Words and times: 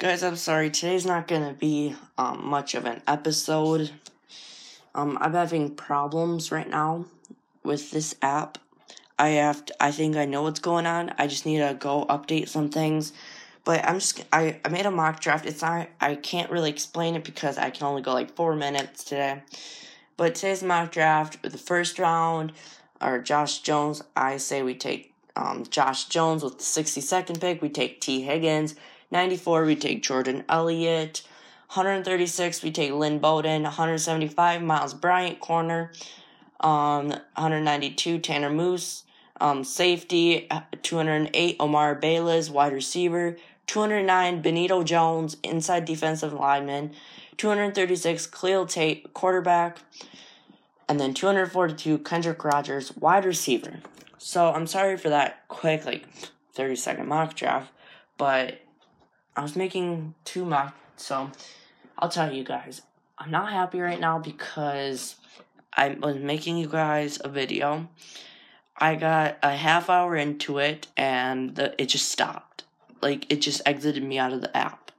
Guys, 0.00 0.22
I'm 0.22 0.36
sorry. 0.36 0.70
Today's 0.70 1.04
not 1.04 1.28
gonna 1.28 1.52
be 1.52 1.94
um, 2.16 2.46
much 2.46 2.74
of 2.74 2.86
an 2.86 3.02
episode. 3.06 3.90
Um, 4.94 5.18
I'm 5.20 5.34
having 5.34 5.74
problems 5.74 6.50
right 6.50 6.70
now 6.70 7.04
with 7.64 7.90
this 7.90 8.14
app. 8.22 8.56
I 9.18 9.28
have 9.28 9.66
to, 9.66 9.74
I 9.78 9.90
think 9.90 10.16
I 10.16 10.24
know 10.24 10.44
what's 10.44 10.58
going 10.58 10.86
on. 10.86 11.12
I 11.18 11.26
just 11.26 11.44
need 11.44 11.58
to 11.58 11.76
go 11.78 12.06
update 12.08 12.48
some 12.48 12.70
things. 12.70 13.12
But 13.62 13.86
I'm 13.86 13.96
just 13.96 14.24
I, 14.32 14.58
I 14.64 14.70
made 14.70 14.86
a 14.86 14.90
mock 14.90 15.20
draft. 15.20 15.44
It's 15.44 15.60
not 15.60 15.90
I 16.00 16.14
can't 16.14 16.50
really 16.50 16.70
explain 16.70 17.14
it 17.14 17.22
because 17.22 17.58
I 17.58 17.68
can 17.68 17.86
only 17.86 18.00
go 18.00 18.14
like 18.14 18.34
four 18.34 18.56
minutes 18.56 19.04
today. 19.04 19.42
But 20.16 20.34
today's 20.34 20.62
mock 20.62 20.92
draft, 20.92 21.42
the 21.42 21.58
first 21.58 21.98
round 21.98 22.54
are 23.02 23.20
Josh 23.20 23.58
Jones. 23.58 24.02
I 24.16 24.38
say 24.38 24.62
we 24.62 24.74
take 24.76 25.12
um, 25.36 25.66
Josh 25.68 26.06
Jones 26.06 26.42
with 26.42 26.56
the 26.56 26.64
62nd 26.64 27.38
pick. 27.38 27.60
We 27.60 27.68
take 27.68 28.00
Tee 28.00 28.22
Higgins. 28.22 28.76
94, 29.10 29.64
we 29.64 29.76
take 29.76 30.02
Jordan 30.02 30.44
Elliott. 30.48 31.22
136, 31.72 32.62
we 32.62 32.72
take 32.72 32.92
Lynn 32.92 33.18
Bowden. 33.18 33.62
175, 33.62 34.62
Myles 34.62 34.94
Bryant, 34.94 35.40
corner. 35.40 35.92
Um, 36.60 37.08
192, 37.08 38.18
Tanner 38.18 38.50
Muse. 38.50 39.04
Um, 39.40 39.64
safety, 39.64 40.48
208, 40.82 41.56
Omar 41.58 41.94
Bayless, 41.94 42.50
wide 42.50 42.72
receiver. 42.72 43.36
209, 43.66 44.42
Benito 44.42 44.82
Jones, 44.82 45.36
inside 45.42 45.84
defensive 45.84 46.32
lineman. 46.32 46.92
236, 47.36 48.26
Khalil 48.26 48.66
Tate, 48.66 49.14
quarterback. 49.14 49.78
And 50.88 50.98
then 50.98 51.14
242, 51.14 51.98
Kendrick 51.98 52.44
Rogers, 52.44 52.96
wide 52.96 53.24
receiver. 53.24 53.78
So 54.18 54.52
I'm 54.52 54.66
sorry 54.66 54.96
for 54.96 55.08
that 55.08 55.46
quick, 55.48 55.86
like 55.86 56.04
30 56.52 56.76
second 56.76 57.06
mock 57.06 57.34
draft, 57.34 57.72
but 58.18 58.60
I 59.36 59.42
was 59.42 59.56
making 59.56 60.14
two 60.24 60.44
mock, 60.44 60.74
so 60.96 61.30
I'll 61.98 62.08
tell 62.08 62.32
you 62.32 62.44
guys, 62.44 62.82
I'm 63.18 63.30
not 63.30 63.50
happy 63.50 63.80
right 63.80 64.00
now 64.00 64.18
because 64.18 65.16
I 65.72 65.90
was 65.90 66.16
making 66.16 66.56
you 66.56 66.68
guys 66.68 67.18
a 67.22 67.28
video. 67.28 67.88
I 68.76 68.96
got 68.96 69.38
a 69.42 69.54
half 69.54 69.90
hour 69.90 70.16
into 70.16 70.58
it 70.58 70.86
and 70.96 71.54
the, 71.54 71.80
it 71.80 71.86
just 71.86 72.08
stopped. 72.08 72.64
Like 73.02 73.30
it 73.30 73.40
just 73.40 73.62
exited 73.66 74.02
me 74.02 74.18
out 74.18 74.32
of 74.32 74.40
the 74.40 74.54
app. 74.56 74.90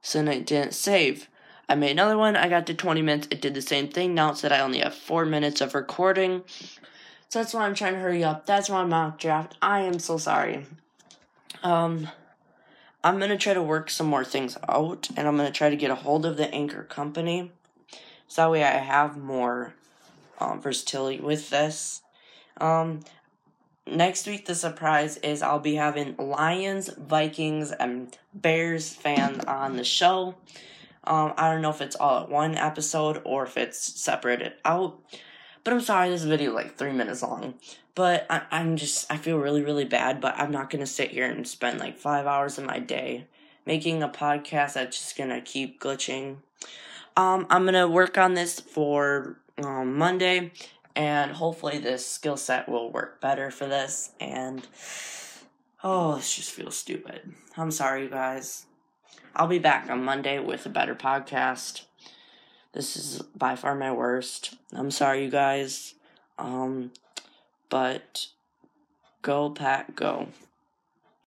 So 0.00 0.18
then 0.18 0.28
it 0.28 0.46
didn't 0.46 0.74
save. 0.74 1.28
I 1.68 1.74
made 1.74 1.92
another 1.92 2.18
one. 2.18 2.36
I 2.36 2.48
got 2.48 2.66
to 2.66 2.74
20 2.74 3.02
minutes. 3.02 3.28
It 3.30 3.40
did 3.40 3.54
the 3.54 3.62
same 3.62 3.88
thing. 3.88 4.14
Now 4.14 4.32
it 4.32 4.38
said 4.38 4.52
I 4.52 4.60
only 4.60 4.80
have 4.80 4.94
four 4.94 5.24
minutes 5.24 5.60
of 5.60 5.74
recording. 5.74 6.42
So 7.28 7.38
that's 7.40 7.54
why 7.54 7.66
I'm 7.66 7.74
trying 7.74 7.94
to 7.94 8.00
hurry 8.00 8.22
up. 8.22 8.46
That's 8.46 8.68
why 8.68 8.80
I'm 8.80 8.90
mock 8.90 9.18
draft. 9.18 9.56
I 9.62 9.80
am 9.80 9.98
so 9.98 10.18
sorry. 10.18 10.66
Um, 11.62 12.08
I'm 13.04 13.18
gonna 13.18 13.36
try 13.36 13.52
to 13.52 13.62
work 13.62 13.90
some 13.90 14.06
more 14.06 14.24
things 14.24 14.56
out, 14.66 15.10
and 15.14 15.28
I'm 15.28 15.36
gonna 15.36 15.50
try 15.50 15.68
to 15.68 15.76
get 15.76 15.90
a 15.90 15.94
hold 15.94 16.24
of 16.24 16.38
the 16.38 16.48
anchor 16.54 16.84
company, 16.84 17.52
so 18.26 18.42
that 18.42 18.50
way 18.50 18.64
I 18.64 18.78
have 18.78 19.18
more 19.18 19.74
um, 20.40 20.62
versatility 20.62 21.20
with 21.20 21.50
this. 21.50 22.00
Um, 22.56 23.00
next 23.86 24.26
week, 24.26 24.46
the 24.46 24.54
surprise 24.54 25.18
is 25.18 25.42
I'll 25.42 25.58
be 25.58 25.74
having 25.74 26.16
Lions, 26.16 26.88
Vikings, 26.88 27.72
and 27.72 28.16
Bears 28.32 28.94
fans 28.94 29.44
on 29.44 29.76
the 29.76 29.84
show. 29.84 30.36
Um, 31.06 31.34
I 31.36 31.52
don't 31.52 31.60
know 31.60 31.68
if 31.68 31.82
it's 31.82 31.96
all 31.96 32.22
at 32.22 32.30
one 32.30 32.56
episode 32.56 33.20
or 33.24 33.44
if 33.44 33.58
it's 33.58 34.00
separated 34.00 34.54
out. 34.64 34.98
But 35.64 35.72
I'm 35.72 35.80
sorry, 35.80 36.10
this 36.10 36.24
video 36.24 36.50
is 36.50 36.54
like 36.54 36.76
three 36.76 36.92
minutes 36.92 37.22
long. 37.22 37.54
But 37.94 38.26
I, 38.28 38.42
I'm 38.50 38.76
just, 38.76 39.10
I 39.10 39.16
feel 39.16 39.38
really, 39.38 39.62
really 39.62 39.84
bad, 39.86 40.20
but 40.20 40.34
I'm 40.36 40.50
not 40.50 40.68
gonna 40.68 40.86
sit 40.86 41.10
here 41.10 41.26
and 41.26 41.48
spend 41.48 41.80
like 41.80 41.96
five 41.96 42.26
hours 42.26 42.58
of 42.58 42.64
my 42.64 42.78
day 42.78 43.26
making 43.66 44.02
a 44.02 44.08
podcast 44.08 44.74
that's 44.74 44.98
just 44.98 45.16
gonna 45.16 45.40
keep 45.40 45.80
glitching. 45.80 46.36
Um, 47.16 47.46
I'm 47.48 47.64
gonna 47.64 47.88
work 47.88 48.18
on 48.18 48.34
this 48.34 48.60
for 48.60 49.38
um, 49.62 49.96
Monday, 49.96 50.52
and 50.94 51.32
hopefully 51.32 51.78
this 51.78 52.06
skill 52.06 52.36
set 52.36 52.68
will 52.68 52.90
work 52.90 53.20
better 53.20 53.50
for 53.50 53.66
this. 53.66 54.10
And 54.20 54.66
oh, 55.82 56.16
this 56.16 56.36
just 56.36 56.50
feels 56.50 56.76
stupid. 56.76 57.32
I'm 57.56 57.70
sorry, 57.70 58.02
you 58.02 58.10
guys. 58.10 58.66
I'll 59.36 59.46
be 59.46 59.58
back 59.58 59.88
on 59.88 60.04
Monday 60.04 60.38
with 60.38 60.66
a 60.66 60.68
better 60.68 60.94
podcast. 60.94 61.82
This 62.74 62.96
is 62.96 63.22
by 63.36 63.54
far 63.54 63.76
my 63.76 63.92
worst. 63.92 64.54
I'm 64.72 64.90
sorry, 64.90 65.24
you 65.24 65.30
guys. 65.30 65.94
Um, 66.38 66.90
but 67.70 68.26
go, 69.22 69.50
Pack, 69.50 69.94
go. 69.94 70.26